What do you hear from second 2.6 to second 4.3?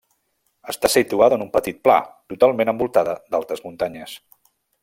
envoltada d'altes muntanyes.